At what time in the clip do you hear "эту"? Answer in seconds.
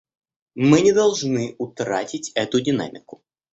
2.33-2.59